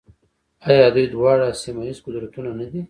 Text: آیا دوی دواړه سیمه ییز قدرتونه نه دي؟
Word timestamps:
آیا 0.69 0.87
دوی 0.93 1.05
دواړه 1.15 1.47
سیمه 1.63 1.81
ییز 1.87 1.97
قدرتونه 2.05 2.49
نه 2.59 2.65
دي؟ 2.71 2.79